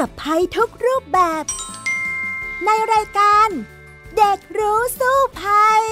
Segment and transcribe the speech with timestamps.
[0.00, 1.44] กับภัยทุกรูปแบบ
[2.64, 3.48] ในรายการ
[4.16, 5.84] เด็กรู้สู้ภัย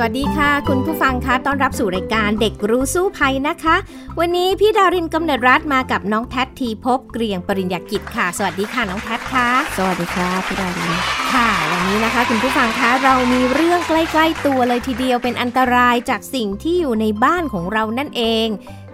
[0.00, 3.76] สวัสดีค่ะ คุณผู้ฟังคะต้อนรับสู่รายการเด็กรู้สู้ภัยนะคะ
[4.18, 10.92] วันนี้พี่ดารินกำเนิดรัฐมากับน้องแท็ ทีพบเกรียงปริญญากิจค่ะ สวัสดีค่ะน้องแท็ค่ะ สวัสดีครับพี่ดาริน
[11.32, 18.48] ค่ะวันนี้นะคะ คุณผู้ฟังคะเรามีเรื่องใกล้ ๆ ตัวเลยทีเดียวเป็นอันตรายจากสิ่งที่อยู่ในบ้านของเรานั่นเอง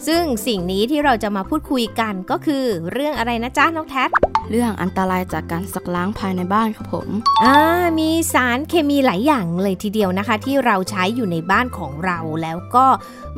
[0.06, 4.04] ซึ่งสิ่งนี้ที่เราจะมาพูดคุยกันก็คือเรื่องอะไรนะจ๊ะน้องแท็
[4.50, 7.08] เรื่องอันตรายจากการสักล้างภายในบ้านครับผม
[7.44, 7.56] อ่า
[7.98, 12.86] มีสารเคมีหลายอย่างเลยทีเดียวนะคะ ที่เราใช้อยู่ในบ้านของเราแล้วก็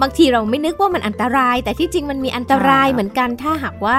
[0.01, 3.97] บางทีเราไม่นึกว่ามันอันตราย แต่ที่จริงมันมีอันตรายเหมือนกันถ้าหากว่า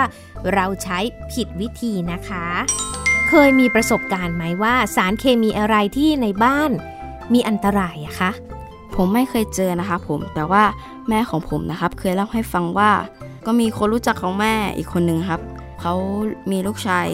[0.54, 1.00] เราใช้
[1.32, 2.46] ผิดวิธีนะคะ
[3.30, 6.72] เคยมีประสบการณ์ไหมว่า สารเคมีอะไรที่ในบ้าน
[7.34, 8.32] มีอันตรายอะคะ
[8.96, 10.64] ผมไม่เคยเจอนะคะผม แต่ว่า
[11.10, 12.92] แม่ของผมนะครับ เคยเล่าให้ฟังว่า
[13.46, 15.42] ก็มีคนรู้จักของแม่อีกคนหนึ่งครับ
[15.82, 15.94] เขา
[16.52, 17.06] มีลูกชาย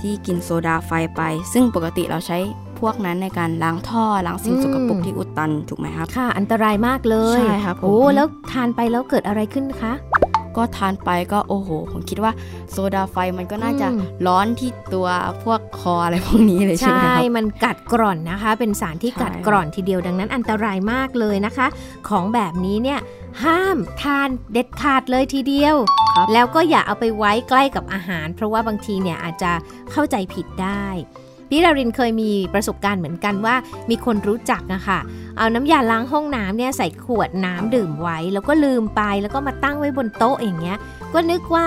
[0.00, 2.38] ที่กินโซดาไฟไป ซึ่งปกติเราใช้
[2.80, 9.92] พวกนั้นในการล้างท่อล้างสิ่งสกปรกที่อุดตันถูกไหมครับ ค่ะ อันตรายมากเลย ใช่ครับโอ้แล้วทานไปแล้วเกิดอะไรขึ้นคะ
[10.56, 12.32] ก็ทานไปก็โอ้โห ผมคิดว่า
[12.70, 13.86] โซดาไฟมันก็น่าจะ
[14.26, 15.08] ร้อนที่ตัว
[15.44, 21.66] พวกคออะไรพวกนี้เลยใช่ไหมครับใช่ มันกัดกร่อนนะคะ เป็นสารที่กัดกร่อนทีเดียวดังนั้นอันตรายมากเลยนะคะ
[22.08, 23.00] ของแบบนี้เนี่ย
[23.44, 25.76] ห้ามทานเด็ดขาดเลยทีเดียว
[26.32, 29.52] แล้วก็อย่าเอาไปไว้ใกล้กับอาหาร เพราะว่าบางทีเนี่ยอาจจะ
[29.92, 30.86] เข้าใจผิดได้
[31.56, 33.54] พี่ดารินเคยมีประสบการณ์เหมือนกันว่า
[33.90, 34.98] มีคนรู้จักนะคะ
[35.36, 40.78] เอาน้ำยาล้างห้องน้ำเนี่ยใส่ขวดน้ำดื่มไว้ แล้วก็ลืมไปแล้วก็มาตั้งไว้บนโต๊ะอย่างเงี้ย
[41.14, 41.66] ก็นึกว่า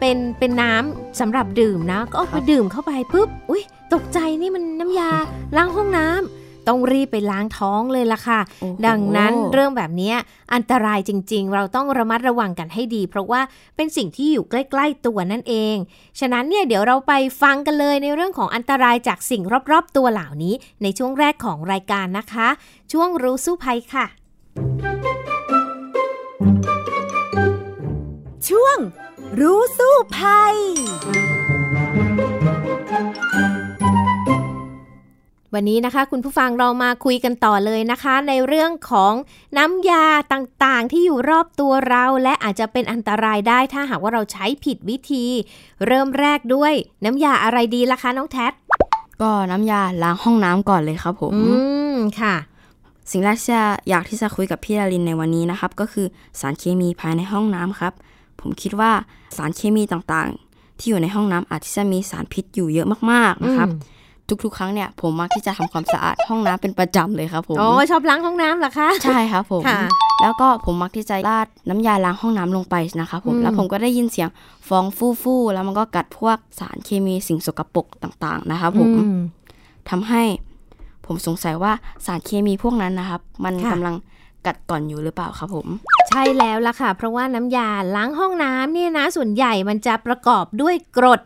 [0.00, 5.10] เป็นเป็นน้ำสำหรับดื่มนะ ก็เอาไปดื่มเข้าไปปุ๊บ อุ้ยตกใจนี่มันน้ำยา
[5.56, 8.40] ล้างห้องน้ำ ต้องรีบไปล้างท้องเลยล่ะค่ะ
[8.86, 10.12] ดังนั้นเรื่องแบบนี้
[10.54, 13.40] อันตรายจริง ๆ เราต้องระมัดระวังกันให้ดี เพราะว่า
[13.76, 15.76] เป็นสิ่งที่อยู่ใกล้ ๆ ตัวนั่นเอง
[16.20, 19.42] ฉะนั้นเนี่ยเดี๋ยวเราไปฟังกันเลยในเรื่องของอันตรายจากสิ่ง
[19.72, 22.48] รอบๆ ตัวเหล่านี้ ในช่วงแรกของรายการนะคะ
[22.92, 24.06] ช่วงรู้สู้ภัยค่ะ
[28.48, 28.78] ช่วง
[29.40, 30.56] รู้สู้ภัย
[35.54, 39.12] วันนี้นะคะ คุณผู้ฟังเรามาคุยกันต่อเลยนะคะ ในเรื่องของ
[39.58, 45.24] น้ำยาต่างๆที่อยู่รอบตัวเรา และอาจจะเป็นอันตรายได้ถ้าหากว่าเราใช้ผิดวิธี
[45.86, 46.72] เริ่มแรกด้วย
[47.04, 48.46] น้ำยาอะไรดีล่ะคะน้องแท็
[49.22, 51.44] ก็น้ำยาล้างห้องน้ำก่อนเลยครับผม อื
[51.94, 52.34] มค่ะ
[53.10, 53.58] สิ่งแรกที่
[53.90, 56.06] อยากที่จะคุยกับพี่ดารินในวันนี้นะครับ ก็คือ
[56.40, 57.92] สารเคมีภายในห้องน้ำครับ
[58.40, 58.92] ผมคิดว่า
[59.36, 63.68] สารเคมีต่างๆ ที่อยู่ในห้องน้ำอาจจะมีสารพิษอยู่เยอะมากๆนะครับ
[64.28, 69.62] ทุกๆ ครั้งเนี่ยผมมักที่จะทำความสะอาดห้องน้ำเป็นประจำเลยครับผมอ๋อชอบล้างห้องน้ำเหรอคะใช่ครับผม
[70.22, 74.28] แล้วก็ผมมักที่จะราดน้ำยาล้างห้องน้ำลงไปนะครับผมแล้วผมก็ได้ยินเสียง
[74.68, 74.84] ฟอง
[75.22, 78.90] ฟู่ๆแล้วมันก็กัดพวกสารเคมีสิ่งสกปรกต่างๆนะครับผม
[79.90, 80.22] ทำให้
[81.06, 81.72] ผมสงสัยว่า
[82.06, 83.94] สารเคมีพวกนั้นนะครับ มันกำลัง
[84.46, 85.66] กัดก่อนอยู่หรือเปล่าครับผม
[86.08, 91.20] ใช่แล้วล่ะค่ะ เพราะว่าน้ำยาล้างห้องน้ำเนี่ยนะ ส่วนใหญ่มันจะประกอบด้วยกรด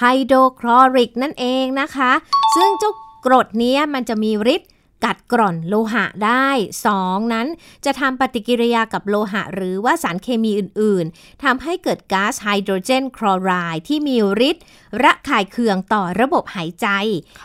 [0.00, 2.12] ไฮโดรคลอริกนั่นเองนะคะ
[2.54, 2.92] ซึ่งเจ้า
[3.26, 4.70] กรดนี้มันจะมีฤทธิ์
[5.04, 6.48] กัดกร่อนโลหะได้
[6.90, 7.46] 2 นั้น
[7.84, 14.16] จะทำปฏิกิริยากับโลหะ หรือว่าสารเคมีอื่น ๆทำให้เกิดก๊าซไฮโดรเจนคลอไรด์ที่มี
[14.48, 14.64] ฤทธิ์
[15.02, 16.86] ระคายเคืองต่อระบบหายใจ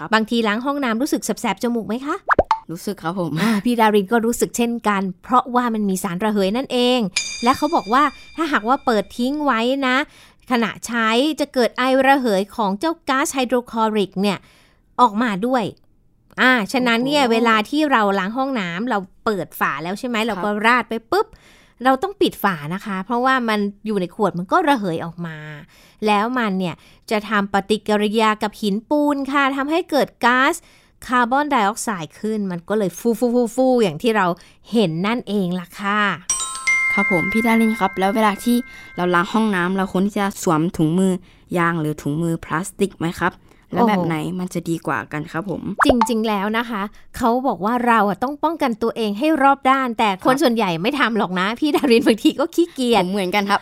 [0.07, 2.17] บบางทีล้างห้องน้ำรู้สึกแสบๆจมูกไหมคะ
[2.71, 3.31] รู้สึกครับผม
[3.65, 6.99] พี่ดารินก็รู้สึกเช่นกัน เพราะว่ามันมีสารระเหยนั่นเอง
[7.43, 8.03] และเขาบอกว่า
[8.35, 9.95] ถ้าหากว่าเปิดทิ้งไว้นะ
[10.51, 11.07] ขณะใช้
[11.39, 14.37] จะเกิดไอระเหยของเจ้าก๊าซไฮโดรคลอริกเนี่ย
[15.01, 15.63] ออกมาด้วย
[16.41, 21.27] อ่าฉะนั้นเนี่ยเวลาที่เราล้างห้องน้ำเราเปิดฝาแล้วใช่ไหมเราก็ราดไปปุ๊บ
[21.83, 25.37] เราต้องปิดฝานะคะ เพราะว่ามันอยู่ในขวดมันก็ระเหยออกมา
[26.07, 26.75] แล้วมันเนี่ย
[27.11, 30.55] จะทำปฏิกิริยากับหินปูนค่ะทำให้เกิดก๊าซ
[31.07, 34.27] คาร์บอนไดออกไซด์ขึ้น มันก็เลยฟูฟูฟูฟูอย่างที่เรา
[34.71, 36.01] เห็นนั่นเองล่ะค่ะ
[37.01, 38.57] ครับผมพี่ดารินครับ แล้วเวลาที่
[38.95, 41.11] เราล้างห้องน้ำเราควรที่จะสวมถุงมือ
[41.57, 43.31] ยางหรือถุงมือพลาสติกไหมครับ
[43.73, 46.81] แล้วแบบไหนมันจะดีกว่ากันครับผม จริง ๆ แล้วนะคะ
[47.17, 53.59] เขาบอกว่าเราต้องป้องกันตัวเองให้รอบด้าน แต่คนส่วนใหญ่ไม่ทำหรอกนะ พี่ดารินบางทีก็ขี้เกียจเหมือนกันครับ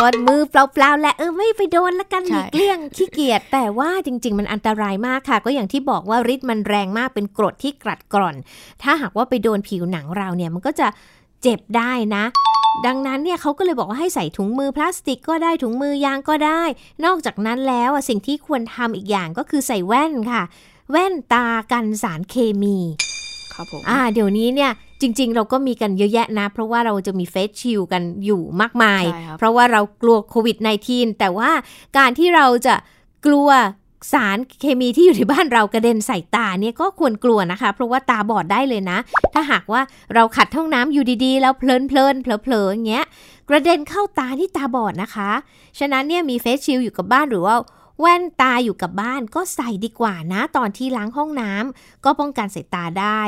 [0.00, 8.36] กดมือเปล่าๆและเออไม่ไปโดนละกันหลีกเลี่ยงขี้เกียจแต่ว่าจริง ๆ มันอันตรายมากค่ะ ก็อย่างที่บอกว่าฤทธิ์มันแรงมากเป็นกรดที่กรัดกร่อน
[8.82, 10.88] ถ้าหากว่าไปโดนผิวหนังเราเนี่ยมันก็จะ
[11.42, 12.24] เจ็บได้นะ
[12.86, 16.62] ดังนั้นเนี่ยเขาก็เลยบอกว่าให้ใส่ถุงมือพลาสติกก็ได้ถุงมือยางก็ได้
[17.04, 20.42] นอกจากนั้นแล้วสิ่งที่ควรทำอีกอย่างก็คือใส่แว่นค่ะ
[20.90, 22.76] แว่นตากันสารเคมี
[23.54, 24.70] ครับผมอ่าเดี๋ยวนี้เนี่ย
[25.00, 30.56] จริง ๆ เราก็มีกันเยอะแยะนะ เพราะว่าเราจะมีเฟสชิลกันอยู่มากมายใช่ครับเพราะว่าเรากลัวโควิด
[30.88, 31.50] -19 แต่ว่า
[31.98, 32.74] การที่เราจะ
[33.26, 33.48] กลัว
[34.12, 38.98] สารเคมีที่อยู่ในบ้านเรากระเด็นใส่ตาเนี่ยก็ควรกลัวนะคะ เพราะว่าตาบอดได้เลยนะ
[39.34, 39.80] ถ้าหากว่า
[40.14, 43.06] เราขัดห้องน้ำอยู่ดีๆ แล้วเพลินเพลินเผลอๆอย่างเงี้ย
[43.48, 45.30] กระเด็นเข้าตาที่ตาบอดนะคะ
[45.78, 47.56] ฉะนั้นเนี่ยมีเฟสชิลอยู่กับบ้านหรือว่า
[48.00, 53.20] แว่นตาอยู่กับบ้านก็ใส่ดีกว่านะ ตอนที่ล้างห้องน้ำก็ป้องกันสายตาได้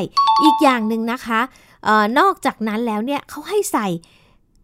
[0.42, 1.40] อีกอย่างหนึ่งนะคะ
[1.86, 3.86] ออนอกจากนั้นแล้วเนี่ยเขาให้ใส่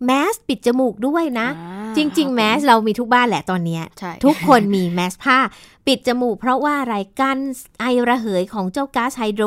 [0.06, 5.38] แมสปิดจมูกด้วยนะอ่าจริง ๆ แมสเรามีทุกบ้านแหละตอนเนี้ยใช่ทุกคนมีแมสผ้า
[5.86, 7.38] ปิดจมูกเพราะว่าอะไรกัน
[7.80, 9.44] ไอระเหยของเจ้าก๊าซไฮโดร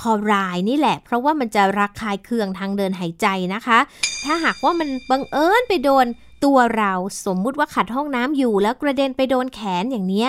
[0.00, 3.78] คลอไรด์นี่แหละ เพราะว่ามันจะระคายเคืองทางเดินหายใจนะคะ
[4.24, 6.06] ถ้าหากว่ามันบังเอิญไปโดน
[6.44, 6.92] ตัวเรา
[7.26, 10.28] สมมุติว่าขัดห้องน้ำอยู่ แล้วกระเด็นไปโดนแขนอย่างเนี้ย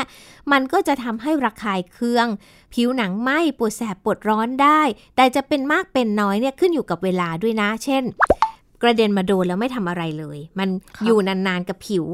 [0.52, 2.28] มันก็จะทำให้ระคายเคือง
[2.74, 4.82] ผิวหนังไหม้ปวดแสบปวดร้อนได้
[5.16, 8.04] แต่จะเป็นมากเป็นน้อยเนี่ยขึ้นอยู่กับเวลาด้วยนะ เช่น
[8.82, 12.06] กระเด็นมาโดนแล้วไม่ทำอะไรเลย มันครับอยู่นานๆกับผิว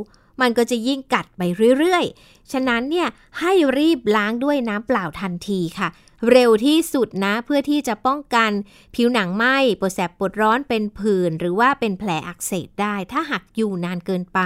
[0.42, 1.42] มันก็จะยิ่งกัดไป
[1.78, 3.08] เรื่อยๆ ฉะนั้นเนี่ย
[3.40, 5.90] ให้รีบล้างด้วยน้ำเปล่าทันทีค่ะ
[6.32, 8.52] เร็วที่สุดนะเพื่อที่จะป้องกัน
[8.96, 14.40] ผิวหนังไหม้ปวดแสบปวดร้อนเป็นผื่นหรือว่าเป็นแผลอักเสบได้ ถ้าหากอยู่นานเกินไป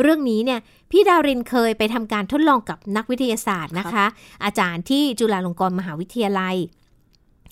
[0.00, 0.60] เรื่องนี้เนี่ย
[0.90, 4.06] พี่ดารินเคยไปทำการทดลองกับนักวิทยาศาสตร์นะคะ
[4.44, 6.56] อาจารย์ที่จุฬาลงกรณ์มหาวิทยาลัย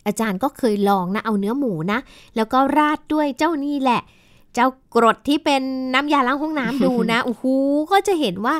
[0.07, 1.99] อาจารย์ก็เคยลองนะเอาเนื้อหมูนะ
[2.37, 4.03] แล้วก็ราดด้วยเจ้านี่แหละ
[4.57, 5.63] เจ้ากรดที่เป็น
[5.95, 7.45] น้ำยาล้างห้องน้ำดูนะโอ้โห
[7.93, 8.55] ก็จะเห็นว่า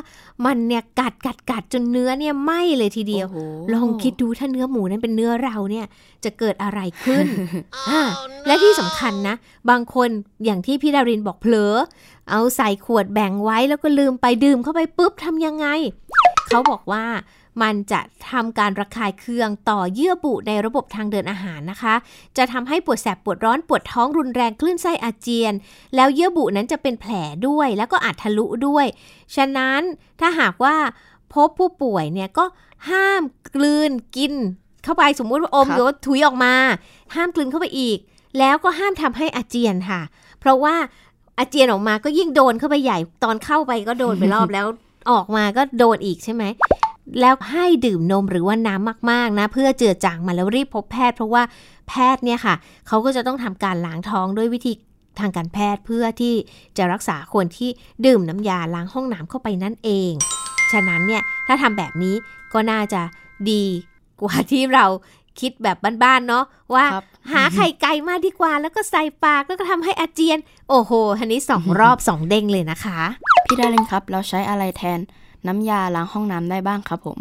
[0.45, 3.37] มันเนี่ยกัดกัดกัดจนเนื้อเนี่ยไหม้เลยทีเดียวโอ้โห
[3.73, 5.85] ลองคิดดูถ้าเนื้อหมูนั้นเป็นเนื้อเราเนี่ย
[6.23, 7.25] จะเกิดอะไรขึ้น
[7.89, 8.01] อ่า
[8.47, 9.35] และที่สำคัญนะ
[9.69, 10.09] บางคน
[10.45, 11.73] อย่างที่พี่ดารินบอกเผลอ
[12.31, 15.67] เอาใส่ขวดแบ่งไว้แล้วก็ลืมไปดื่มเข้าไปปุ๊บทำยังไง
[16.47, 17.03] เขาบอกว่า
[17.61, 21.95] มันจะทำการระคายเคืองต่อเยื่อบุในระบบทางเดินอาหารนะคะ
[22.37, 25.53] จะทำให้ปวดแสบปวดร้อนปวดท้องรุนแรงคลื่นไส้อาเจียน
[25.95, 27.13] แล้วเยื่อบุนั้นจะเป็นแผล
[27.47, 28.85] ด้วย แล้วก็อาจทะลุด้วย
[29.35, 29.81] ฉะนั้น
[30.19, 30.75] ถ้าหากว่า
[31.33, 32.45] พบผู้ป่วยเนี่ยก็
[32.89, 33.21] ห้าม
[33.55, 34.33] กลืนกิน
[34.83, 36.53] เข้าไปสมมุติว่าอมหรือว่าถุยออกมา
[37.15, 37.97] ห้ามกลืนเข้าไปอีก
[38.39, 40.01] แล้วก็ห้ามทำให้อาเจียนค่ะ
[40.39, 40.75] เพราะว่า
[41.37, 44.65] อาเจียนออกมาก็ยิ่งโดนเข้าไปใหญ่ตอนเข้าไปก็โดนไปรอบแล้ว
[45.11, 46.43] ออกมาก็โดนอีกใช่ไหม
[47.21, 51.43] แล้วให้ดื่มนมหรือว่าน้ำมากๆนะ เพื่อเจือจางมันแล้วรีบพบแพทย์เพราะว่า
[51.87, 52.55] แพทย์เนี่ยค่ะ
[52.87, 54.73] เขาก็จะต้องทำการล้างท้องด้วยวิธี
[55.19, 56.33] ทางการแพทย์เพื่อที่
[56.77, 57.69] จะรักษาคนที่
[58.05, 60.11] ดื่มน้ำยาล้างห้องน้ำเข้าไปนั่นเอง
[60.71, 62.15] ฉะนั้นเนี่ยถ้าทำแบบนี้
[62.53, 63.01] ก็น่าจะ
[63.51, 63.63] ดี
[64.21, 64.85] กว่าที่เรา
[65.39, 72.99] คิดแบบบ้านๆเนาะว่าครับหาไข่ไก่มาดีกว่า แล้วก็ใส่ปากแล้วก็ทำให้อาเจียน โอ้โหอันนี้สองรอบสองเด้งเลยนะคะ
[73.45, 74.99] พี่ดารินครับ เราใช้อะไรแทน
[75.47, 77.19] น้ำยาล้างห้องน้ำได้บ้างครับผม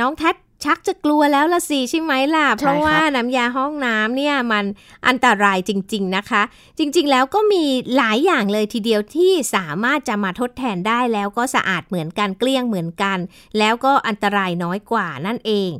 [0.00, 4.64] น้องแท็ดชักจะกลัวแล้วละสิใช่ไหมล่ะ เพราะว่าน้ำยาห้องน้ำเนี่ยมัน
[5.08, 6.42] อันตรายจริง ๆนะคะ
[6.78, 7.64] จริง ๆ แล้วก็มี
[7.96, 13.18] หลายอย่างเลยทีเดียวที่สามารถจะมาทดแทนได้แล้วก็สะอาดเหมือนกันเกลี้ยงเหมือนกัน
[13.58, 15.70] แล้วก็อันตรายน้อยกว่านั่นเอง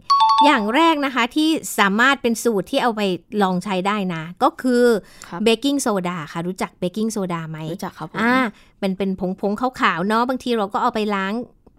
[0.44, 3.02] อย่างแรกนะคะที่สามารถเป็นสูตรที่เอาไป
[3.42, 4.84] ลองใช้ได้นะ ก็คือ
[5.26, 8.34] ครับเบกกิ้งโซดาค่ะรู้จักเบกกิ้งโซดาไหมรู้จักครับผมอ่า
[8.78, 11.34] เป็นเป็นผงผงๆขาวๆเนาะบางทีเราก็เอาไปล้าง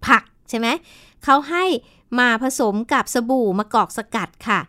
[0.07, 0.67] ผักใช่ไหม
[1.23, 1.65] เขาให้
[2.19, 4.59] มาผสมกับสบู่มะกอกสกัดค่ะ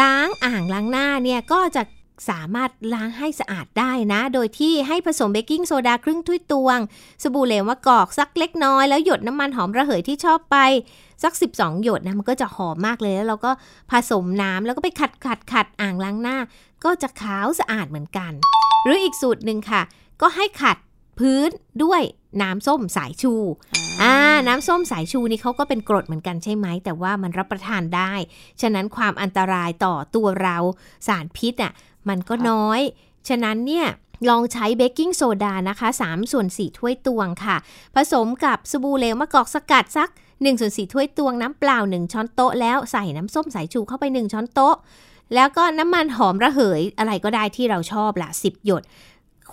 [0.00, 1.82] ล้างอ่างล้างหน้าเนี่ยก็จะ
[2.30, 6.78] สามารถล้างให้สะอาดได้นะ โดยที่ให้ผสมเบกกิ้งโซดาครึ่งถ้วยตวง
[7.22, 10.56] สบู่เหลวมะกอกสักเล็กน้อย แล้วหยดน้ำมันหอมระเหยที่ชอบไป
[11.22, 13.50] สัก 12 หยดนะมันก็จะหอมมากเลยแล้วเราก็
[13.90, 16.38] ผสมน้ำแล้วก็ไปขัดขัดขัดอ่างล้างหน้า
[16.84, 18.32] ก็จะขาวสะอาดเหมือนกัน
[18.84, 19.82] หรืออีกสูตรหนึ่งค่ะ
[20.20, 20.76] ก็ให้ขัด
[21.18, 21.48] พื้น
[21.82, 22.02] ด้วย
[22.42, 23.34] น้ำส้มสายชู
[24.48, 28.12] น้ำส้มสายชูนี่เขาก็เป็นกรดเหมือนกันใช่ไหม แต่ว่ามันรับประทานได้
[28.60, 30.56] ฉะนั้นความอันตรายต่อตัวเรา
[31.06, 31.72] สารพิษอะ
[32.08, 32.80] มันก็น้อย
[33.28, 33.86] ฉะนั้นเนี่ย
[34.28, 37.56] ลองใช้เบกกิ้งโซดานะคะ3ส่วน4ถ้วยตวงค่ะ
[37.94, 44.76] ผสมกับสบู่เหลวมะกอกสกัดสัก1ส่วน4ถ้วยตวงน้ำเปล่า 1 ช้อนโต๊ะแล้วใส่น้ำส้มสายชูเข้าไป 1 ช้อนโต๊ะ
[45.34, 48.82] แล้วก็น้ำมันหอมระเหยอะไรก็ได้ที่เราชอบละ10 หยด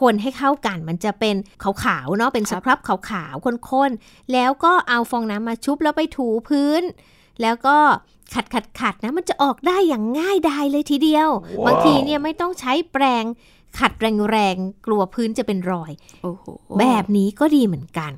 [0.02, 6.82] คนให้เข้ากัน มันจะเป็นขาวๆเนาะเป็นสครับขาวๆข้นๆแล้วก็เอาฟองน้ำมาชุบแล้วไปถูพื้น
[7.42, 7.78] แล้วก็
[8.34, 11.30] ขัดขัดขัดๆๆนะ มันจะออกได้อย่างง่ายดายเลยทีเดียว
[11.66, 13.24] บางทีเนี่ยไม่ต้องใช้แปรง
[13.80, 13.92] ขัด
[14.32, 15.92] แรงๆ กลัวพื้นจะเป็นรอย
[16.24, 16.46] โอ้โห
[16.80, 18.12] แบบนี้ก็ดีเหมือนกัน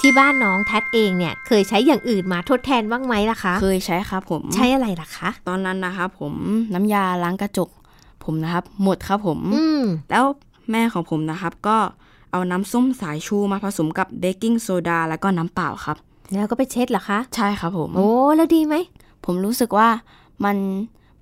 [0.00, 6.34] ที่บ้านน้องแท็ดเองเนี่ยเคยใช้อย่างอื่นมาทดแทนบ้างไหมล่ะคะ เคยใช้ครับผมใช้อะไรล่ะคะ ตอนนั้นนะครับผม
[6.74, 7.70] น้ำยาล้างกระจก
[8.24, 10.24] ผมนะครับ หมดครับผม อืมแล้ว
[10.70, 11.76] แม่ของผมนะครับ ก็
[12.32, 15.96] เอาน้ำส้มสายชูมาผสมกับเบกกิ้งโซดาแล้วก็น้ำเปล่าครับ
[16.34, 18.74] แล้วก็ไปเช็ดเหรอคะ ใช่ครับผม โอ้แล้วดีไหม
[19.24, 19.88] ผมรู้สึกว่า
[20.44, 20.56] มัน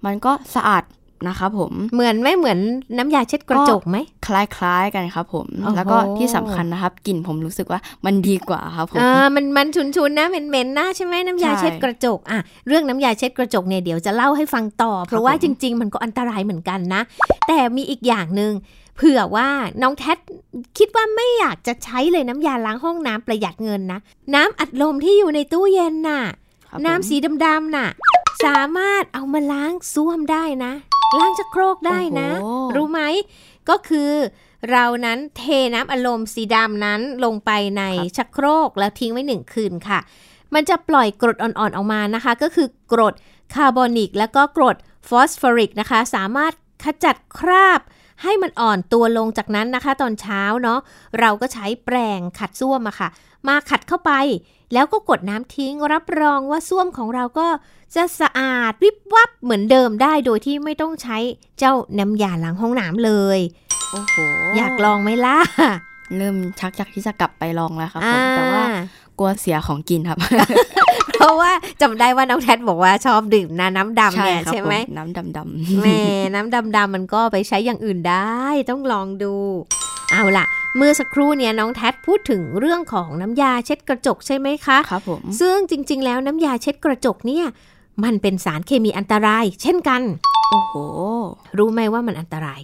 [0.04, 0.84] มันก็สะอาด
[1.28, 2.58] นะครับผม เหมือนไหม่เหมือน
[2.98, 17.02] น้ำยาเช็ดกระจกไหม คล้ายๆกันครับผมโอ้โหแล้วก็ที่สำคัญนะครับกลิ่นผมรู้สึกว่ามันดีกว่าครับผมอ่ามันมันชุนๆนะเหม็นๆนะใช่ไหมน้ำยาใช่เช็ดกระจกอะเรื่องน้ำยาเช็ดกระจกเนี่ยเดี๋ยวจะเล่าให้ฟังต่อ เพราะว่าผมจริง ๆ มันก็อันตรายเหมือนกันนะ
[17.48, 18.52] แต่มีอีกอย่างหนึ่ง
[18.96, 19.50] เผื่อว่า
[19.82, 20.12] น้องแท็
[20.78, 24.00] คิดว่าไม่อยากจะใช้เลยน้ำยาล้างห้องน้ำประหยัดเงินนะ
[24.34, 26.22] น้ำอัดลมที่อยู่ในตู้เย็นน่ะ
[26.68, 27.88] ครับผมน้ำสีดำๆน่ะ
[28.44, 30.72] สามารถเอามาล้างส้วมได้นะ
[31.18, 33.00] ล้างชักโครกได้นะโอ้โหรู้ไหม
[33.68, 34.10] ก็คือ
[34.70, 35.42] เรานั้นเท
[35.74, 37.82] น้ำอารมณ์สีดำนั้นลงไปใน
[38.16, 39.98] ชักโครกแล้วทิ้งไว้หนึ่งคืนค่ะ
[40.54, 43.14] มันจะปล่อยกรดอ่อนๆออกมานะคะ ก็คือกรด
[43.54, 44.76] คาร์บอนิก แล้วก็กรด
[45.08, 46.52] ฟอสฟอริกนะคะ สามารถ
[46.84, 47.80] ขจัดคราบ
[48.23, 50.78] ให้มันอ่อนตัวลงจากนั้นนะคะ ตอนเช้าเนาะ
[51.20, 53.08] เราก็ใช้แปรงขัดส้วมอะค่ะ
[53.49, 54.12] มาขัดเข้าไป
[54.73, 57.49] แล้วก็กดน้ำทิ้งรับรองว่าส้วมของเราก็
[57.96, 61.18] จะสะอาดวิบวับเหมือนเดิมได้โดยที่ไม่ต้องใช้
[61.58, 63.38] เจ้าน้ำยาล้างห้องน้ำเลย
[63.90, 64.16] โอ้โห
[64.56, 65.38] อยากลองไหมล่ะ
[66.16, 68.80] เริ่มชักอยากที่จะกลับไปลองแล้วครับผมแต่ว่าอ่
[69.18, 70.18] กลัวเสียของกินครับ
[71.18, 71.50] เพราะว่า
[71.82, 76.00] จำได้ว่าน้องแทดบอกว่าชอบดื่มนะน้ำดำเนี่ยครับใช่ไหมผน้ำดำๆแหม่
[76.35, 79.35] น้ำดำๆมันก็ไปใช้อย่างอื่นได้ ต้องลองดู
[80.12, 80.44] เอาล่ะ
[80.76, 87.46] เมื่อสักครู่เนี่ยน้องแทดพูดถึงเรื่องของน้ำยาเช็ดกระจกใช่ไหมคะครับผมซึ่งจริง ๆ แล้วน้ำยาเช็ดกระจกเนี่ย
[88.04, 90.02] มันเป็นสารเคมีอันตราย เช่นกัน
[90.50, 90.75] โอ้โห
[91.58, 92.61] รู้ไหมว่ามันอันตราย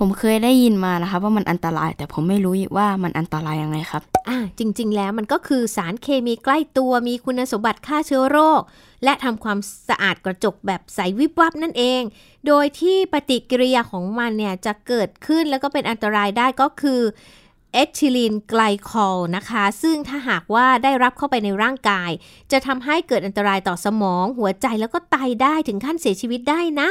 [0.08, 8.60] มเคยได้ยินมานะคะว่ามันอันตราย แต่ผมไม่รู้ว่ามันอันตรายยังไงครับ อ่าจริง ๆ แล้วมันก็คือสารเคมีใกล้ตัวมีคุณสมบัติฆ่าเชื้อโรค
[9.04, 12.02] และทำความสะอาดกระจกแบบใสวิบวับนั่นเอง
[12.46, 17.00] โดยที่ปฏิกิริยาของมันเนี่ยจะเกิดขึ้นแล้วก็เป็นอันตรายได้ก็คือ
[17.72, 22.10] เอทิลีนไกลคอลนะคะ ซึ่งถ้าหากว่าได้รับเข้าไปในร่างกาย
[22.52, 26.88] จะทำให้เกิดอันตรายต่อสมอง หัวใจแล้วก็ไตได้ถึงขั้นเสียชีวิตได้นะ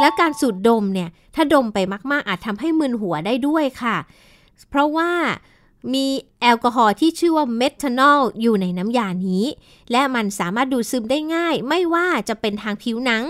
[0.00, 1.78] และการสูดดมเนี่ย ถ้าดมไป
[2.10, 3.96] มาก ๆ อาจทำให้มึนหัวได้ด้วยค่ะ
[4.68, 5.10] เพราะว่า
[5.94, 6.06] มี
[6.40, 9.44] แอลกอฮอล์ที่ชื่อว่าเมทานอลอยู่ในน้ำยานี้
[9.92, 13.24] และมันสามารถดูดซึมได้ง่าย ไม่ว่าจะเป็นทางผิวหนัง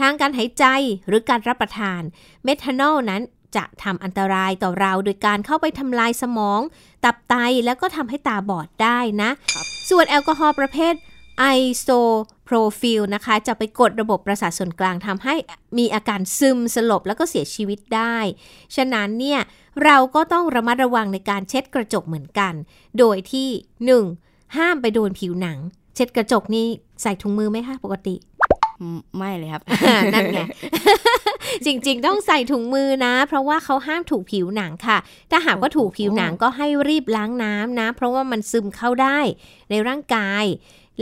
[0.00, 0.64] ทางการหายใจ
[1.06, 2.00] หรือการรับประทาน
[2.44, 3.22] เมทานอลนั้น
[3.56, 6.60] จะทำอันตรายต่อเราโดยการเข้าไปทำลายสมอง
[7.04, 9.30] ตับไตแล้วก็ทำให้ตาบอดได้นะ
[9.90, 10.94] ส่วนแอลกอฮอล์ประเภท
[11.38, 11.44] ไอ
[11.78, 11.88] โซ
[12.44, 15.34] โพรพิลนะคะ จะไปกดระบบประสาทส่วนกลางทำให้
[15.78, 18.16] มีอาการซึมสลบแล้วก็เสียชีวิตได้
[18.76, 19.40] ฉะนั้นเนี่ย
[19.84, 22.54] เราก็ต้องระมัดระวังในการเช็ดกระจกเหมือนกัน
[22.98, 23.48] โดยที่
[24.08, 24.56] 1.
[24.56, 25.58] ห้ามไปโดนผิวหนัง
[25.94, 26.66] เช็ดกระจกนี่
[27.02, 28.14] ใส่ถุงมือไหมคะปกติ
[28.80, 29.62] อืมไม่เลยครับ
[30.14, 30.40] นั่นไง
[31.64, 34.98] จริงๆ ต้องใส่ถุงมือนะ เพราะว่าเขาห้ามถูกผิวหนังค่ะ
[35.30, 39.18] ถ้าหากว่าถูกผิวหนังก็ให้รีบล้างน้ำนะ เพราะว่ามันซึมเข้าได้
[39.70, 40.44] ในร่างกาย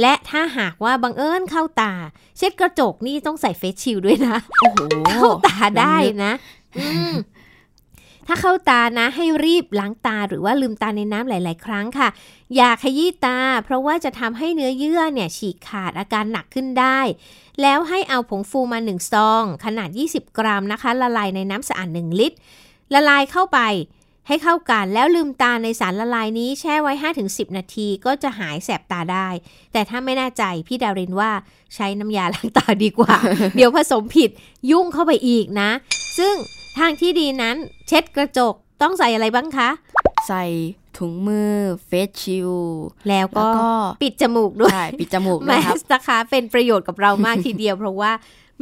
[0.01, 1.93] และถ้าหากว่าบังเอิญเข้าตา
[2.37, 6.33] เช็ดกระจกนี่ต้องใส่เฟซชิลด์ด้วยนะโอ้โหเข้าตาได้นะ
[6.79, 7.15] อืม
[8.27, 12.09] ถ้าเข้าตานะให้รีบล้างตาหรือว่าลืมตาในน้ำหลาย ๆ ครั้งค่ะ
[12.57, 17.01] อย่าขยี้ตา เพราะว่าจะทำให้เนื้อเยื่อเนี่ยฉีกขาดอาการหนักขึ้นได้
[17.63, 22.37] แล้วให้เอาผงฟูมา 1 ซอง ขนาด 20 กรัมนะคะ ละลายในน้ำสะอาด 1 ลิตร
[22.95, 23.61] ละลายเข้าไป
[24.29, 26.93] ให้เข้ากันแล้วลืมตาในสารละลายนี้แช่ไว้
[27.25, 29.29] 5-10 นาทีก็จะหายแสบตาได้
[29.73, 31.31] แต่ถ้าไม่แน่ใจพี่ดารินว่า
[31.75, 33.17] ใช้น้ำยาล้างตาดีกว่า
[33.57, 34.31] เดี๋ยวผสมผิด
[34.71, 35.71] ยุ่งเข้าไปอีกนะ
[36.19, 36.35] ซึ่ง
[36.79, 37.57] ทางที่ดีนั้น
[37.89, 39.69] เช็ดกระจกต้องใส่อะไรบ้างคะ
[40.29, 40.45] ใส่
[40.99, 41.53] ถุงมือ
[41.87, 42.53] เฟสชิล
[43.09, 43.71] แล้วแล้วก็ก็
[44.03, 48.13] ปิดจมูกด้วยใช่ปิดจมูกแมด้วยครับสนะคะเป็นประโยชน์กับเรามากทีเดียว เพราะว่า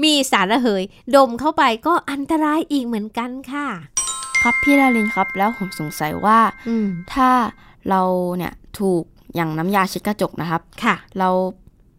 [0.02, 0.82] มีสารระเหย
[1.16, 3.66] ดมเข้าไปก็อันตรายอีกเหมือนกันค่ะ
[4.42, 6.38] ครับพี่ดารินครับ แล้วผมสงสัยว่า
[6.68, 7.28] อืมถ้า
[7.88, 8.02] เรา
[8.36, 9.02] เนี่ยถูก
[9.34, 11.28] อย่างน้ำยาเช็ดกระจกนะครับค่ะ เรา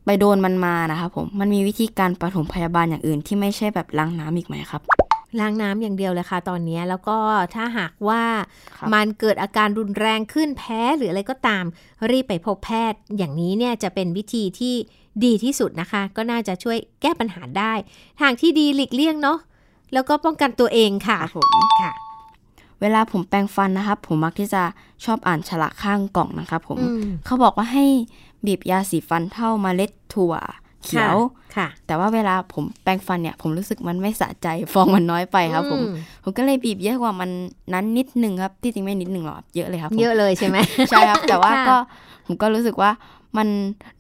[0.06, 4.82] ไปโดนมันมานะครับผมมันมีวิธีการปฐมพยาบาลอย่างอื่นที่ไม่ใช่แบบล้างน้ำอีกไหมครับ
[5.42, 7.18] ล้างน้ำอย่างเดียวเลยค่ะตอนนี้แล้วก็
[7.56, 8.24] ถ้าหากว่า
[8.78, 11.64] ครับมันเกิดอาการรุนแรงขึ้นแพ้หรืออะไรก็ตาม
[12.12, 14.76] รีบไปพบแพทย์ อย่างนี้เนี่ยจะเป็นวิธีที่
[15.24, 17.74] ดีที่สุดนะคะ ก็น่าจะช่วยแก้ปัญหาได้
[18.22, 19.40] ทางที่ดีหลีกเลี่ยงเนาะ
[19.94, 21.48] แล้วก็ป้องกันตัวเองค่ะครับผม
[21.82, 21.94] ค่ะ
[22.82, 24.64] เวลาผมแปรงฟันนะครับ ผมมักที่จะ
[25.06, 27.86] ชอบอ่านฉลากข้างกล่องนะครับผมอืมเขาบอกว่าให้
[28.46, 30.34] บีบยาสีฟันเท่าเมล็ดถั่ว
[30.88, 31.18] เขียว
[31.56, 35.88] ค่ะ แต่ว่าเวลาผมแปรงฟันเนี่ย ผมรู้สึกมันไม่สะใจฟองมันน้อยไปครับ ผมอื
[36.24, 37.30] ผมก็เลยบีบเยอะกว่ามัน
[37.74, 40.58] นั้นนิดหนึ่งครับ ที่จริงไม่นิดหนึ่งหรอกครับเยอะเลยครับผมเยอะเลยใช่ไหม
[40.90, 41.78] ใช่ครับ แต่ว่าค่ะก็
[42.28, 42.92] ผมก็รู้สึกว่า
[43.38, 43.48] มัน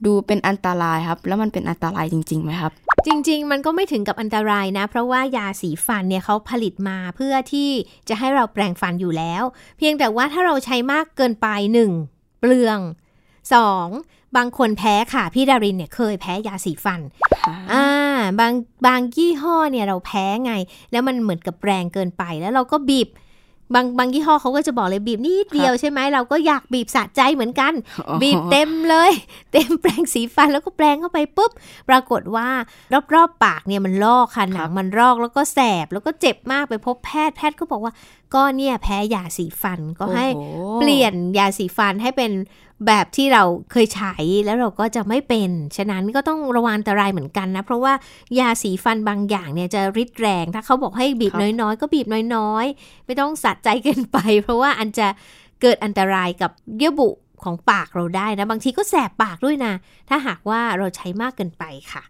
[0.06, 2.72] ดูเป็นอันตรายครับ แล้วมันเป็นอันตรายจริงๆไหมครับ
[3.08, 7.70] จจริง ๆ มันก็ไม่ถึงกับอันตรายนะ เพราะว่ายาสีฟันเนี่ยเขาผลิตมาเพื่อที่
[8.10, 9.44] จะให้เราแปรงฟันอยู่แล้ว
[9.78, 11.92] เพียงแต่ว่าถ้าเราใช้มากเกินไปหนึ่ง
[12.40, 12.80] เปลือง
[13.54, 13.88] สอง
[14.36, 17.02] บางคนแพ้ค่ะ พี่ดารินเนี่ยเคยแพ้ยาสีฟัน
[17.72, 17.86] อ่า
[18.40, 18.54] บาง
[18.86, 20.54] บางยี่ห้อเนี่ยเราแพ้ไง
[20.92, 23.10] แล้วมันเหมือนกับแรงเกินไปแล้วเราก็บีบ
[23.76, 27.74] บางบางยี่ห้อเขาก็จะบอกเลยบีบนิดเดียวใช่ไหมเราก็อยากบีบสะใจเหมือนกัน
[28.22, 29.12] บีบเต็มเลย
[29.52, 31.52] เต็มแปรงสีฟันแล้วก็แปรงเข้าไปปุ๊บ
[31.90, 32.48] ปรากฏว่า
[33.14, 37.94] รอบๆปากเนี่ยมันลอกค่ะหนังมันลอกแล้วก็แสบแล้วก็เจ็บมากไปพบแพทย์แพทย์ก็บอกว่า
[38.34, 42.32] ก็เนี่ยแพ้ยาสีฟันก็ให้โอ้โหเปลี่ยนยาสีฟันให้เป็น
[42.88, 44.14] แบบที่เราเคยใช้
[44.46, 47.94] แล้วเราก็จะไม่เป็น ฉะนั้นก็ต้องระวังอันตรายเหมือนกันนะ เพราะว่า
[48.40, 55.08] ยาสีฟันบางอย่างเนี่ยจะริดแรง ถ้าเขาบอกให้บีบครับน้อยๆ ก็บีบน้อยๆ ไม่ต้องสัดใจเกินไป เพราะว่าอันจะ
[55.62, 57.10] เกิดอันตรายกับเยื่อบุ
[57.44, 59.74] ของปากเราได้นะ บางทีก็แสบปากด้วยนะ
[60.10, 62.04] ถ้าหากว่าเราใช้มากเกินไปค่ะ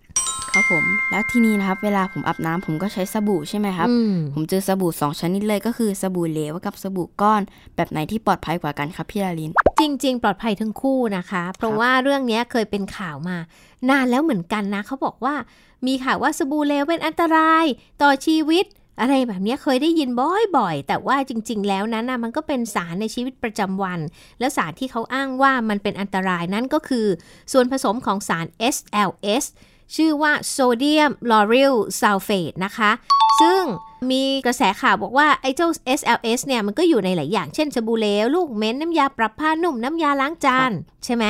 [0.54, 7.42] ครับผม แล้วทีนี้นะครับ เวลาผมอาบน้ำผมก็ใช้สบู่ใช่ไหมครับอืมผมเจอสบู่สองชนิดเลยก็คือสบู่เหลวกับสบู่ก้อน
[7.76, 13.38] แบบไหนที่ปลอดภัยกว่ากันครับพี่ดาริน จริง ๆ ปลอดภัยทั้งคู่นะคะ เพราะว่าเรื่องนี้เคยเป็นข่าวมา
[13.90, 15.36] นานแล้วเหมือนกันนะเขาบอกว่า
[15.88, 17.66] มีข่าวว่าสบู่เลวเป็นอันตราย
[18.02, 18.66] ต่อชีวิต
[19.02, 20.10] อะไรแบบนี้เคยได้ยิน
[20.58, 24.00] บ่อยๆ แต่ว่าจริง ๆ แล้วนั้นนะมันก็เป็นสารในชีวิตประจำวัน
[24.40, 27.08] แล้วสารที่เขาอ้างว่ามันเป็นอันตรายนั้นก็คือ
[27.52, 29.46] ส่วนผสมของสาร SLS
[29.96, 32.92] ชื่อว่าโซเดียมลอริลซัลเฟตนะคะ
[33.42, 33.64] ซึ่ง
[34.12, 40.72] มีกระแสข่าวบอกว่า ไอ้เจ้า SLS เนี่ย มันก็อยู่ในหลายอย่าง เช่นสบู่เหลวลูกเม้น น้ำยาปรับผ้านุ่ม น้ำยาล้างจาน
[41.06, 41.26] ใช่ไหม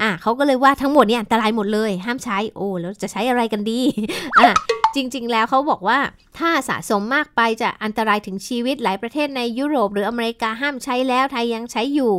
[0.00, 3.80] อะเขาก็เลยว่าทั้งหมดเนี่ยอันตรายหมดเลย ห้ามใช้ โอ้ แล้วจะใช้อะไรกันดี
[4.40, 4.54] อะ
[4.94, 5.98] จริง ๆ แล้วเขาบอกว่า
[6.38, 12.12] ถ้าสะสมมากไปจะอันตรายถึงชีวิตหลายประเทศในยุโรป หรืออเมริกาห้ามใช้แล้วไทยยังใช้อยู่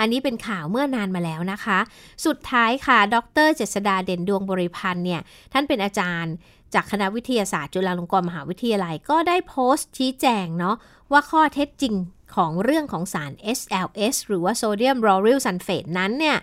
[0.00, 1.78] อันนี้เป็นข่าวเมื่อนานมาแล้วนะคะ
[2.26, 3.16] สุดท้ายค่ะ ด
[3.46, 5.20] รเจษดาเด่นดวงบริพันธ์เนี่ย
[5.52, 6.32] ท่านเป็นอาจารย์
[6.74, 10.76] จากคณะวิทยาศาสตร์จุฬาลงกรณ์มหาวิทยาลัยก็ได้โพสต์ชี้แจงเนาะ
[11.12, 11.94] ว่าข้อเท็จจริง
[12.36, 16.36] ของเรื่องของสาร SLS หรือว่าโซเดียมลอริลซัลเฟตนั้นเนี่ย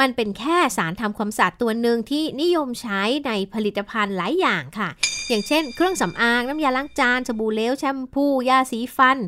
[0.00, 4.88] มันเป็นแค่สารทำความสะอาดตัวหนึ่งที่นิยมใช้ในผลิตภัณฑ์หลายอย่างค่ะ
[5.28, 9.18] อย่างเช่น เครื่องสำอางน้ำยาล้างจานสบู่เหลวแชมพูยาสีฟัน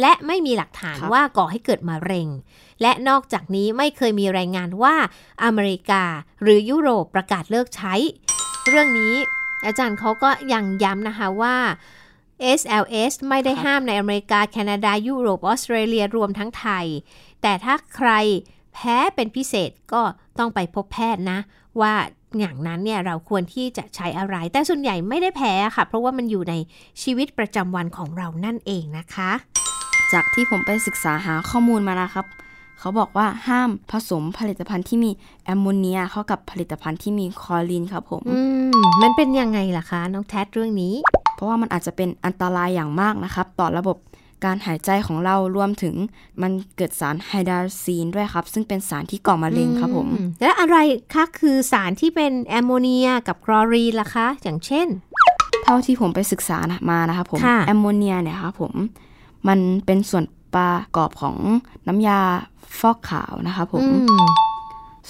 [0.00, 2.28] และไม่มีหลักฐานครับว่าก่อให้เกิดมะเร็ง
[2.82, 4.94] และนอกจากนี้ไม่เคยมีรายงานว่า
[5.44, 6.04] อเมริกา
[6.42, 7.94] หรือยุโรปประกาศเลิกใช้
[8.68, 9.14] เรื่องนี้
[9.66, 11.56] อาจารย์เขาก็ยังย้ำนะคะว่า
[12.58, 16.86] SLS ไม่ได้ครับห้ามในอเมริกา แคนาดา ยุโรป ออสเตรเลียรวมทั้งไทย
[17.42, 18.10] แต่ถ้าใคร
[18.74, 20.02] แพ้เป็นพิเศษก็
[20.38, 21.38] ต้องไปพบแพทย์นะ
[21.80, 21.94] ว่า
[22.38, 26.54] อย่างนั้นเนี่ยเราควรที่จะใช้อะไร แต่ส่วนใหญ่ไม่ได้แพ้ค่ะ เพราะว่ามันอยู่ใน
[27.02, 29.30] ชีวิตประจำวันของเรานั่นเองนะคะ
[30.12, 32.26] จากที่ผมไปศึกษาหาข้อมูลมานะครับ
[32.78, 35.10] เขาบอกว่าห้ามผสมผลิตภัณฑ์ที่มี
[35.44, 38.38] แอมโมเนียเข้ากับผลิตภัณฑ์ที่มีคลอรีนครับผมอื
[38.70, 40.94] มมันเป็นยังไงล่ะคะ น้องแทดเรื่องนี้
[41.34, 43.96] เพราะว่ามันอาจจะเป็นอันตรายอย่างมากนะครับ ต่อระบบ
[44.44, 45.94] การหายใจของเรารวมถึง
[46.42, 50.76] มันเกิดสารไฮดราซีนด้วยครับ ซึ่งเป็นสารที่ก่อมะเร็งครับผมอืและอะไร
[51.14, 54.88] คะคือสารที่เป็นแอมโมเนียกับคลอรีนล่ะคะ อย่างเช่น
[55.64, 58.74] เท่าที่ผมไปศึกษานะมานะครับผมค่ะแอมโมเนียเนี่ยครับผม
[59.48, 60.24] มันเป็นส่วน
[60.54, 61.36] ประกอบของ
[61.88, 62.20] น้ำยา
[62.80, 64.26] ฟอกขาวนะครับผมอืม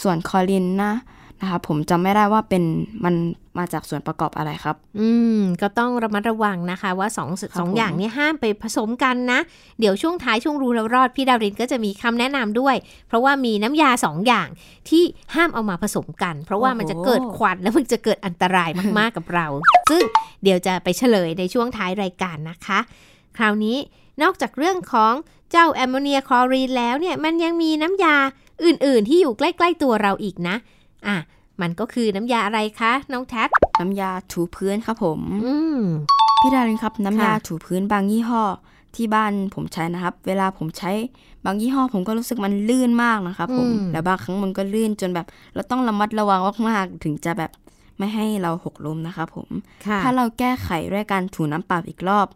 [0.02, 0.92] ส่วนคลอรีนนะ
[1.40, 2.62] นะครับผมจำไม่ได้ว่าเป็น
[3.04, 3.14] มัน
[3.58, 9.40] มาจากส่วนประกอบอะไรครับ อืม ก็ต้องระมัดระวังนะคะว่าสองสองผมอย่างนี้ห้ามไปผสมกันนะ
[9.80, 12.76] เดี๋ยวช่วงท้ายช่วงรู้แล้วรอด พี่ดาวรินก็จะมีคำแนะนำด้วย
[13.08, 14.48] เพราะว่ามีน้ำยาสองอย่าง
[14.88, 15.02] ที่
[15.34, 19.46] ห้ามเอามาผสมกัน เพราะว่ามันจะเกิดควันแล้วมันจะเกิดอันตรายมากๆกับเรา
[19.90, 20.02] ซึ่ง
[20.42, 22.78] เดี๋ยวจะไปเฉลยในช่วงท้ายรายการนะคะ
[23.36, 23.76] คราวนี้
[24.22, 25.14] นอกจากเรื่องของ
[25.50, 28.16] เจ้าแอมโมเนียคลอรีนแล้วเนี่ยมันยังมีน้ำยา
[28.64, 30.56] อื่น ๆ ที่อยู่ใกล้ ๆ ตัวเราอีกนะ
[31.06, 31.16] อะ
[31.60, 33.48] มันก็คือน้ำยาอะไรคะน้องแท็ด
[33.80, 35.80] น้ำยาถูพื้นครับผม อืม
[36.40, 38.42] พี่ดารินครับ น้ำยาค่ะถูพื้นบางยี่ห้อ
[38.96, 40.90] ที่บ้านผมใช้นะครับ เวลาผมใช้
[41.44, 47.50] บางยี่ห้อผมก็รู้สึกมันลื่นมากนะครับผมแล้วบางครั้งมันก็ลื่นจนแบบ เราต้องระมัดระวังมากๆถึงจะแบบ
[47.98, 49.48] ไม่ให้เราหกล้มนะครับผม
[49.86, 52.28] ค่ะถ้าเราแก้ไขด้วยการถูน้ำเปล่าอีกรอบ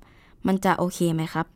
[0.47, 1.47] มันจะโอเคไหมครับ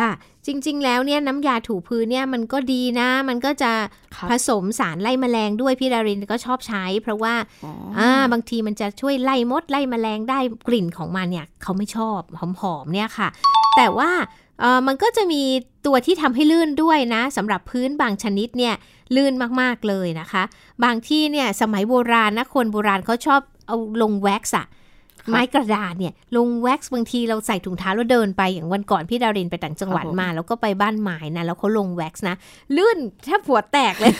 [0.00, 0.12] ค่ะ
[0.46, 3.72] จริง ๆ แล้วเนี่ยน้ำยาถูพื้นเนี่ยมันก็ดีนะ มันก็จะ
[4.16, 12.20] ครับผสมสารไล่แมลงด้วยพี่ดารินก็ชอบใช้ เพราะว่าอ๋อออ่าบางทีมันจะช่วยไล่มดไล่แมลงได้กลิ่นของมันเนี่ยเขาไม่ชอบ
[12.60, 13.28] หอมๆเนี่ยค่ะ
[13.76, 14.10] แต่ว่า
[14.60, 15.42] เออมันก็จะมี
[15.86, 18.74] ตัวที่ทำให้ลื่นด้วยนะสำหรับพื้นบางชนิดเนี่ย
[19.16, 20.42] ลื่นมากๆเลยนะคะ
[20.84, 24.66] บางที่เนี่ยสมัยโบราณนะคนโบราณเขาชอบเอาลงแว็กซ์อะ
[25.30, 32.36] ไม้กระดาษเนี่ยลงแว็กซ์บางทีเราใส่ถุงเท้าแล้วเดินไปอย่างวันก่อนพี่ดารินไปต่างจังหวัดมา แล้วก็ไปบ้านหมายนะแล้วเขาลงแว็กซ์นะ
[32.76, 34.12] ลื่นแทบหัวแตกเลย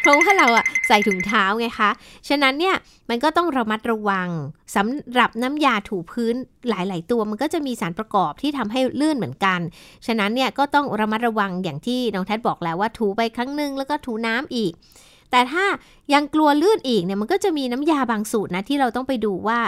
[0.00, 1.90] เพราะว่าเราอะใส่ถุงเท้าไงคะ
[2.28, 2.74] ฉะนั้นเนี่ย
[3.10, 4.28] มันก็ต้องระมัดระวัง
[4.76, 6.34] สำหรับน้ำยาถูพื้น
[6.68, 9.60] หลาย ๆ ตัวมันก็จะมีสารประกอบที่ทำให้ลื่นเหมือนกัน
[10.06, 14.72] ฉะนั้นเนี่ยก็ต้องระมัดระวังอย่างที่น้องแทดบอกแล้วว่าถูไปครั้งหนึ่งแล้วก็ถูน้ำอีก
[15.32, 15.64] แต่ถ้า
[16.14, 19.58] ยังกลัวลื่นอีกเนี่ยมันก็จะมีน้ำยาบางสูตรนะที่เราต้องไปดูว่า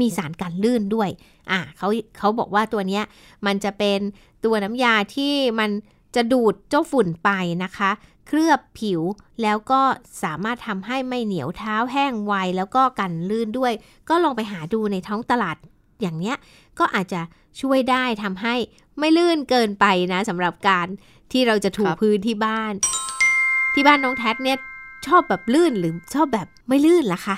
[0.00, 1.10] มีสารกันลื่นด้วย
[1.50, 3.04] อะเขาเขาบอกว่าตัวเนี้ย
[3.46, 3.98] มันจะเป็น
[4.44, 5.70] ตัวน้ำยาที่มัน
[6.16, 7.30] จะดูดเจ้าฝุ่นไป
[7.64, 7.90] นะคะ
[8.26, 9.00] เคลือบผิว
[9.42, 9.80] แล้วก็
[10.22, 13.72] สามารถทำให้ไม่เหนียวเท้าแห้งไวแล้วก็กันลื่นด้วย
[14.08, 15.56] ก็ลองไปหาดูในท้องตลาด
[16.00, 16.36] อย่างเนี้ย
[16.78, 17.20] ก็อาจจะ
[17.60, 18.54] ช่วยได้ทำให้
[18.98, 20.86] ไม่ลื่นเกินไปนะสำหรับการ
[21.32, 22.72] ที่เราจะถูครับพื้นที่บ้าน
[23.74, 24.58] ที่บ้านน้องแท็เนี่ย
[25.06, 27.36] ชอบแบบลื่นหรือชอบแบบไม่ลื่นล่ะคะ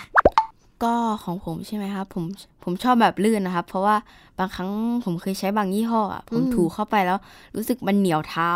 [0.84, 2.24] ก็ของผมใช่ไหมครับผม
[2.64, 3.96] ผมชอบแบบลื่นนะครับ เพราะว่า
[4.38, 4.70] บางครั้ง
[5.04, 7.18] ผมเคยใช้บางยี่ห้ออะผมอืมถูเข้าไปแล้ว
[7.56, 8.52] รู้สึกมันเหนียวเท้า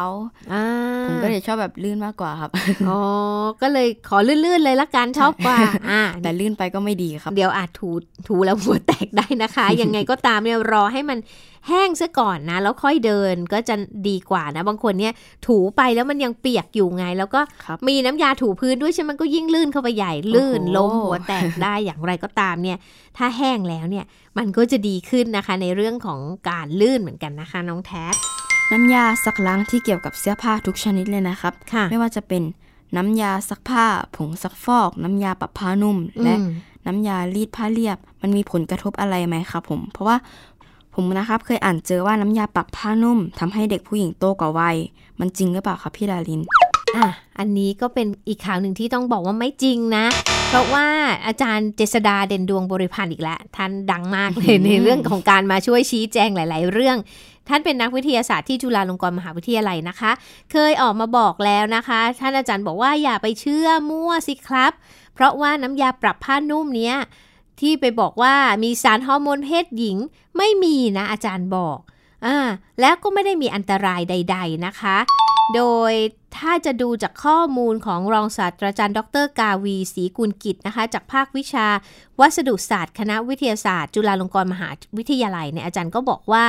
[0.52, 0.64] อ่า
[1.06, 2.50] ผมก็เลยชอบแบบลื่นมากกว่าครับ
[2.88, 2.98] อ๋อ
[3.62, 5.58] ก็เลยขอลื่นๆเลยละกันชอบกว่า
[5.90, 7.90] อ่าแต่ลื่นไปก็ไม่ดีครับ เดี๋ยวอาจถู
[8.28, 11.18] ถูแล้วหัวแตกได้นะคะ ยังไงก็ตามเนี่ยรอให้มัน
[11.68, 13.74] แห้งซะก่อนนะ แล้วค่อยเดินก็จะ
[14.09, 15.12] ดีกว่านะ บางคนเนี่ย
[15.46, 22.79] ถูไปแล้วมันยังเปียกอยู่ไง แล้วก็ครับมีน้ำยาถูพื้นด้วยใช่ไหมมันก็ยิ่งลื่นเข้าไปใหญ่ลื่นโอ้โหล้มหัวแตกได้อย่างไรก็ตามเนี่ย
[23.16, 24.05] ถ้าแห้งแล้วเนี่ย
[24.38, 28.14] มันก็จะดีขึ้นนะคะ ในเรื่องของการลื่นเหมือนกันนะคะ น้องแท็บ
[28.72, 32.42] น้ำยาซักล้างที่เกี่ยวกับเสื้อผ้าทุกชนิดเลยนะครับค่ะไม่ว่าจะเป็น
[32.96, 33.85] น้ำยาซักผ้า
[34.16, 36.50] ผงซักฟอก น้ำยาปรับผ้านุ่ม และอืม
[36.87, 40.16] น้ำยารีดผ้าเรียบ มันมีผลกระทบอะไรไหมครับผม เพราะว่า
[40.94, 44.76] ผมนะครับเคยอ่านเจอว่าน้ำยาปรับผ้านุ่มทำให้เด็กผู้หญิงโตกว่าวัย
[45.20, 46.40] มันจริงหรือเปล่าครับพี่ดาริน
[46.96, 50.04] อะ อันนี้ก็เป็นอีกข่าวหนึ่งที่ต้องบอกว่าไม่จริงนะ
[50.48, 50.87] เพราะว่า
[51.26, 56.96] อาจารย์เจษดาเด่นดวงบริพันธ์อีกแล้ว ท่านดังมากเลยในเรื่องของการมาช่วยชี้แจงหลาย ๆ เรื่อง
[57.48, 60.12] ท่านเป็นนักวิทยาศาสตร์ที่จุฬาลงกรณ์มหาวิทยาลัยนะคะ
[60.52, 64.72] เคยออกมาบอกแล้วนะคะ ท่านอาจารย์บอกว่าอย่าไปเชื่อมั่วสิครับ
[65.14, 66.96] เพราะว่าน้ำยาปรับผ้านุ่มเนี้ย
[67.61, 69.97] ที่ไปบอกว่ามีสารฮอร์โมนเพศหญิง
[70.37, 71.79] ไม่มีนะอาจารย์บอก
[72.27, 72.37] อ่า
[72.81, 74.97] แล้วก็ไม่ได้มีอันตรายใด ๆนะคะ
[75.57, 75.93] โดย
[76.37, 81.67] ถ้าจะดูจากข้อมูลของรองศาสตราจารย์ ดรกาวีศรีกุลกิจนะคะ จากภาควิชา
[82.21, 86.45] วัสดุศาสตร์คณะวิทยาศาสตร์ จุฬาลงกรณ์มหาวิทยาลัยเนี่ยอาจารย์ก็บอกว่า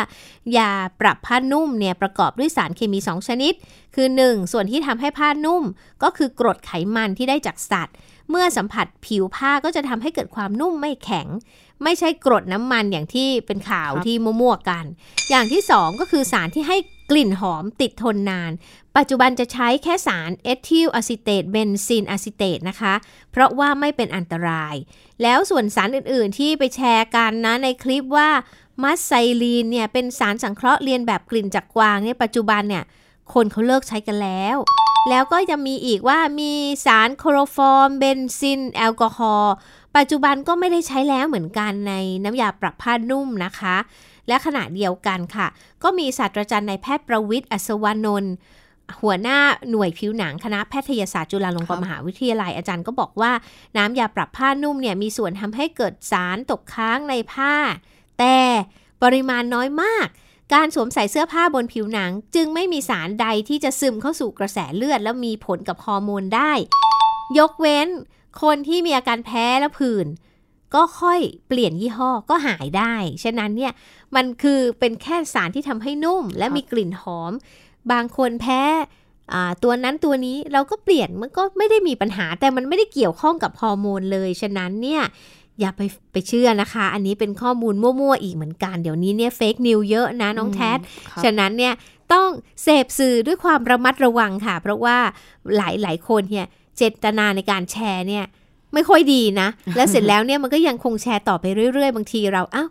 [0.58, 3.54] ยาปรับผ้านุ่มเนี่ยประกอบด้วยสารเคมี 2 ชนิด
[3.96, 5.64] คือ 1 ส่วนที่ทำให้ผ้านุ่ม
[6.04, 7.96] ก็คือกรดไขมันที่ได้จากสัตว์
[8.30, 11.28] เมื่อสัมผัสผิวผ้าก็จะทำให้เกิดความนุ่มไม่แข็ง
[11.84, 14.86] ไม่ใช่กรดน้ำมันอย่างที่เป็นข่าวครับที่มั่วๆกัน
[15.30, 16.78] อย่างที่ 2 ก็คือสารที่ให้
[17.12, 18.52] กลิ่นหอมติดทนนาน
[18.98, 22.94] ปัจจุบันจะใช้แค่สารเอทิลอะซิเตตเบนซิลอะซิเตตนะคะ
[23.32, 24.76] เพราะว่าไม่เป็นอันตราย
[25.22, 28.30] แล้วส่วนสารอื่นๆ ที่ไปแชร์กันนะในคลิปว่า
[28.84, 29.12] มัสก์ไซ
[29.42, 32.84] ลีนเนี่ยเป็นสารสังเคราะห์เลียนแบบกลิ่นจากกวางเนี่ยปัจจุบันเนี่ย
[33.34, 34.58] คนเขาเลิกใช้กันแล้ว
[35.10, 36.54] แล้วก็ยังมีอีกว่ามี
[36.86, 39.54] สารคลอโรฟอร์ม เบนซิลแอลกอฮอล์
[39.98, 43.76] ปัจจุบันก็ไม่ได้ใช้แล้วเหมือนกันในน้ำยาปรับผ้านุ่มนะคะ
[44.28, 45.48] และขณะเดียวกันค่ะ
[45.84, 48.34] ก็มีศาสตราจารย์นายแพทย์ประวิทย์อัศวานนท์
[49.02, 49.40] หัวหน้า
[49.70, 53.32] หน่วยผิวหนังคณะแพทยศาสตร์จุฬาลงกรณ์มหาวิทยาลัยอาจารย์ก็บอกว่า
[53.78, 57.54] น้ำยาปรับผ้านุ่มเนี่ยมีส่วนทำให้เกิดสารตกค้างในผ้า
[58.20, 58.38] แต่
[59.04, 60.08] ปริมาณน้อยมาก
[60.54, 66.52] การสวมใส่เสื้อผ้าบนผิวหนัง จึงไม่มีสารใดที่จะซึมเข้าสู่กระแสเลือด แล้วมีผลกับฮอร์โมนได้
[67.40, 67.88] ยกเว้น
[68.42, 70.08] คนที่มีอาการแพ้และผื่น
[70.76, 73.74] ก็ค่อยเปลี่ยนยี่ห้อก็หายได้ ฉะนั้นเนี่ย
[74.16, 77.32] มันคือเป็นแค่สารที่ทำให้นุ่ม และมีกลิ่นหอม
[77.92, 78.62] บางคนแพ้
[79.64, 85.04] ตัวนั้นตัวนี้เราก็เปลี่ยนมันก็ไม่ได้มีปัญหาแต่มันไม่ได้เกี่ยวข้องกับฮอร์โมนเลย ฉะนั้นเนี่ย
[85.60, 90.78] อย่าไปไปเชื่อนะคะ อันนี้เป็นข้อมูลมั่วๆอีกเหมือนกัน เดี๋ยวนี้เนี่ยเฟกนิวเยอะนะน้องแทส
[91.10, 91.74] ครับฉะนั้นเนี่ย
[92.14, 92.28] ต้อง
[92.64, 94.98] เสพสื่อด้วยความระมัดระวังค่ะ เพราะว่า
[95.58, 96.46] หลายหลายคนเนี่ย
[96.78, 98.26] เจตนาในการแชร์เนี่ย
[98.74, 102.70] ไม่ค่อยดีนะ แล้วเสร็จแล้วเนี่ยมันก็ยังคงแชร์ต่อไปเรื่อยๆ บางทีเราอ้าว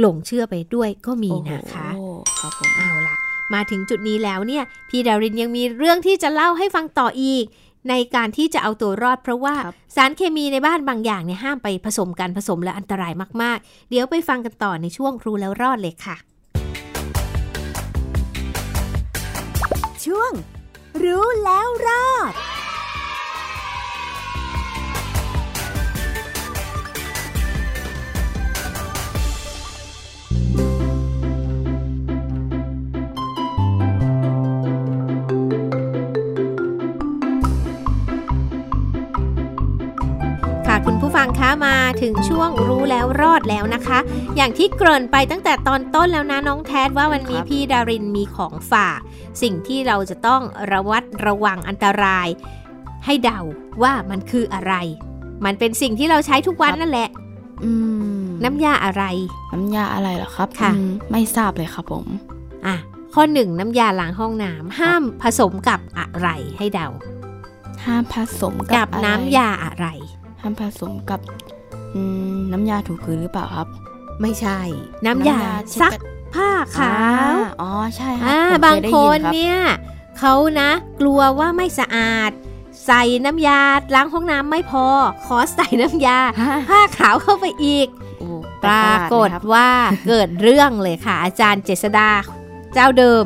[0.00, 3.16] หลงเชื่อไปด้วยก็มีนะคะโอ้โหครับผมเอาล่ะ
[3.54, 7.44] มาถึงจุดนี้แล้วเนี่ย พี่ดารินยังมีเรื่องที่จะเล่าให้ฟังต่ออีก
[7.88, 13.12] ในการที่จะเอาตัวรอดเพราะว่าครับสารเคมีในบ้านบางอย่างเนี่ยห้ามไปผสมกันผสมและอันตราย
[13.42, 16.16] มากๆ เดี๋ยวไปฟังกันต่อในช่วงครูแล้วรอดเลยค่ะ
[20.04, 20.32] ช่วง
[21.04, 22.32] รู้แล้วรอด
[41.64, 43.98] มาถึงช่วงรู้แล้วรอดแล้วนะคะ
[44.36, 48.98] อย่างที่เกริ่นไปตั้งแต่ตอนต้นแล้วนะน้องแทดว่าวันนี้ครับพี่ดารินมีของฝาก
[49.42, 52.28] สิ่งที่เราจะต้องระวัดระวังอันตราย
[53.04, 53.40] ให้เดา
[53.82, 54.74] ว่ามันคืออะไร
[55.44, 57.08] มันเป็นสิ่งที่เราใช้ทุกวันนั่นแหละ
[57.64, 57.72] อื
[58.22, 59.04] มน้ำยาอะไร
[59.52, 62.06] น้ำยาอะไรเหรอครับค่ะอืมไม่ทราบเลยครับผม
[62.66, 62.76] อะ
[63.14, 66.88] ข้อหนึ่งน้ำยาล้างห้องน้ำห้ามผสมกับอะไรให้เดา
[67.84, 69.86] ห้ามผสมกักับบน้ำยาอะไร
[70.40, 71.20] ห้ามผสมกับ
[71.94, 72.02] อื
[72.34, 73.68] มน้ำยาถูพื้นหรือเปล่าครับ
[74.20, 74.58] ไม่ใช่
[75.06, 75.38] น้ำยา
[75.70, 76.00] เช็ดซักกระ
[76.34, 76.94] ผ้าขา
[77.32, 79.56] วอ่อ๋อใช่ครัอ่าผมบางเยได้คยินรับเนี่ย
[80.18, 82.30] เขานะ กลัวว่าไม่สะอาด
[82.86, 83.60] ใส่น้ำยา
[83.94, 84.86] ล้างห้องน้ำไม่พอ
[85.26, 88.28] ขอใส่น้ำยาฮะผ้าขาวเข้าไปอีกโอ้
[88.64, 89.70] ปรากฏแปลกประหลดนะครับว่า
[90.08, 92.10] เกิดเรื่องเลยค่ะ อาจารย์เจษดา
[92.74, 93.24] เจ้าเดิม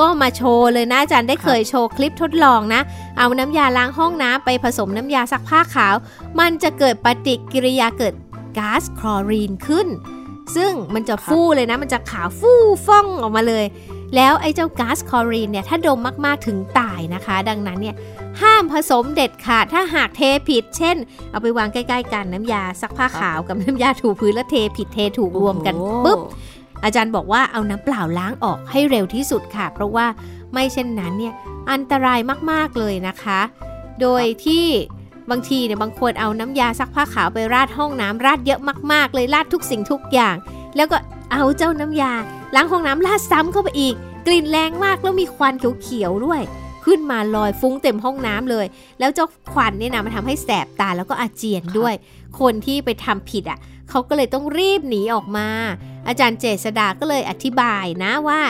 [0.00, 2.80] ก็มาโชว์เลยนะอาจารย์ได้เคยโชว์คลิปทดลองนะ
[3.18, 5.94] เอาน้ำยาล้างห้องน้ำไปผสมน้ำยาซักผ้าขาว
[6.40, 8.14] มันจะเกิดปฏิกิริยาเกิด
[8.58, 9.88] ก๊าซคลอรีนขึ้น
[10.56, 13.64] ซึ่งมันจะฟู่เลยนะ มันจะขาวฟู่ฟ่องออกมาเลย
[14.16, 17.96] แล้วไอ้เจ้าก๊าซคลอรีนเนี่ยถ้าดมมากๆถึงตายนะคะ ดังนั้นเนี่ย
[18.42, 20.96] ห้ามผสมเด็ดขาดถ้าหากเทผิด เช่น
[21.30, 26.18] เอาไปวางใกล้ ๆ กันน้ำยาซักผ้าขาวกับน้ำยาถูพื้นแล้วเทผิดเทถูกรวมกันโอ้โหปุ๊บ
[26.84, 30.06] อาจารย์บอกว่าเอาน้ำเปล่าล้างออกให้เร็วที่สุดค่ะ เพราะว่า
[30.52, 31.34] ไม่เช่นนั้นเนี่ย
[31.70, 33.40] อันตรายมากๆเลยนะคะ
[34.00, 34.66] โดยที่
[35.30, 38.60] บางทีเนี่ยบางคนเอาน้ำยาซักผ้าขาวไปราดห้องน้ำราดเยอะ
[38.92, 40.36] มาก ๆ เลยราดทุกสิ่งทุกอย่าง
[40.76, 40.96] แล้วก็
[41.32, 42.12] เอาเจ้าน้ำยา
[42.54, 43.94] ล้างห้องน้ำราดซ้ำเข้าไปอีก
[44.26, 46.40] กลิ่นแรงมากแล้วมีควันเขียวๆด้วย
[46.84, 48.66] ขึ้นมาลอยฟุ้งเต็มห้องน้ำเลย
[48.98, 51.94] แล้วเจ้าควันเนี่ยนะมันทำให้แสบตาแล้วก็อาเจียนด้วย
[52.40, 53.58] คนที่ไปทำผิดอะ
[53.90, 55.48] เขาก็เลยต้องรีบหนีออกมา
[56.08, 58.40] อาจารย์เจษดาก็เลยอธิบายนะว่า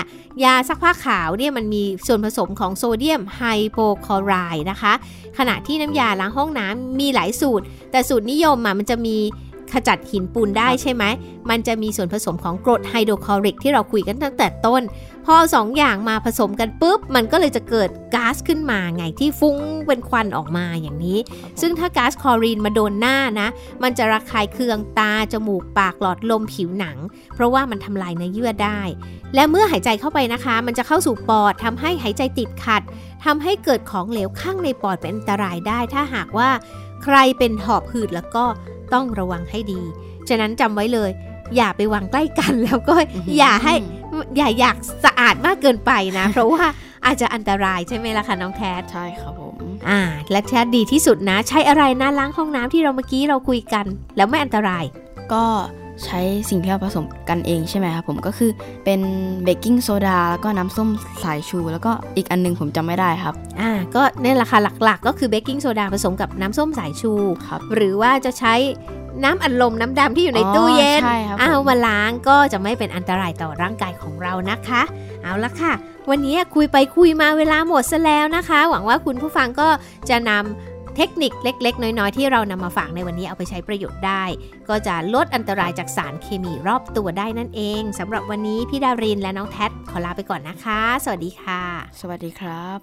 [0.45, 4.93] ยาซักผ้าขาวเนี่ยมันมีส่วนผสมของโซเดียมไฮโปคลอไรด์นะคะ
[5.39, 9.17] ขณะที่น้ำยาล้างห้องน้ำมีหลายสูตร แต่สูตรนิยมอะมันจะมี
[9.73, 11.05] ขจัดหินปูนได้ใช่ไหม
[11.51, 14.83] มันจะมีส่วนผสมของกรดไฮโดรคลอริกที่เราคุยกันตั้งแต่ต้น
[15.27, 21.19] พอสองอย่างมาผสมกันปุ๊บ มันก็เลยจะเกิดก๊าซขึ้นมาไงที่ฟุ้งเป็นควันออกมาอย่างนี้
[21.61, 23.49] ซึ่งถ้าก๊าซคลอรีนมาโดนหน้านะ
[23.83, 26.97] มันจะระคายเคืองตา จมูก ปาก หลอดลม ผิวหนัง
[27.35, 28.81] เพราะว่ามันทำลายเนื้อเยื่อได้
[29.35, 32.83] และเมื่อหายใจเข้าไปนะคะ มันจะเข้าสู่ปอดทำให้หายใจติดขัด
[33.25, 36.51] ทำให้เกิดของเหลวข้างในปอดเป็นอันตรายได้ ถ้าหากว่า
[37.05, 38.45] ใครเป็นหอบหืดแล้วก็
[38.95, 39.81] ต้องระวังให้ดี
[40.29, 41.11] ฉะนั้นจำไว้เลย
[41.57, 42.95] อย่าไปวางใกล้กันแล้วก็
[43.39, 43.75] อย่าให้
[44.37, 46.65] อย่าอยากสะอาดมากเกินไปนะ เพราะว่า
[47.07, 49.57] อาจจะอันตรายใช่ไหมล่ะคะน้องแทดใช่ครับผม
[49.89, 54.85] อ่าและแทดดีที่สุดนะ ใช้อะไรนะล้างห้องน้ำที่เราเมื่อกี้เราคุยกัน แล้วไม่อันตราย
[55.33, 55.45] ก็
[56.05, 58.51] ใช้สิ่งที่เราผสมกันเองใช่ไหมครับผมก็คือ
[58.85, 59.01] เป็น
[59.45, 60.89] เบกกิ้งโซดาแล้วก็น้ำส้ม
[61.25, 67.13] สายชู แล้วก็อีกอันหนึงผมจำไม่ได้ครับอ่าก็เนี่ยแหละค่ะหลักๆ ก็คือเบกกิ้งโซดาผสมกับน้ำส้มสายชู
[67.47, 68.55] ครับหรือว่าจะใช้
[69.25, 74.83] น้ำอัดลมน้ำดำที่อยู่ในตู้เย็นอ๋อใช่ครับผมเอามาล้างก็จะไม่เป็นอันตรายต่อร่างกายของเรานะคะ
[75.23, 75.73] เอาละค่ะ
[76.11, 79.69] วันนี้คุยไปคุยมาเวลาหมดซะแล้วนะคะ หวังว่าคุณผู้ฟังก็
[80.11, 84.25] จะนำ เทคนิคเล็ก ๆ น้อย ๆ ที่เรานำมาฝากในวันนี้เอาไปใช้ประโยชน์ได้
[84.69, 91.63] ก็จะลดอันตรายจากสารเคมีรอบตัวได้นั่นเองสำหรับวันนี้พี่ดารินและน้องแท็ขอลาไปก่อนนะคะ สวัสดีค่ะ
[92.01, 92.79] สวัสดีครับ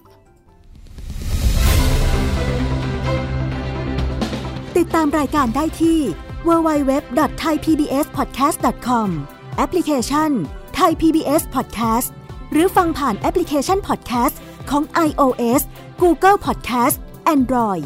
[4.78, 6.00] ติดตามรายการได้ที่
[6.48, 9.10] www.thaipbspodcast.com
[9.58, 10.32] แอปพลิเคชัน
[10.80, 12.10] Thai PBS Podcast
[12.52, 14.36] หรือฟังผ่านแอปพลิเคชัน Podcast
[14.70, 15.62] ของ iOS
[16.02, 16.98] Google Podcast
[17.36, 17.86] Android